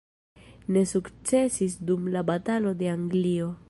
[0.75, 3.57] Ne sukcesis dum la batalo de Anglio.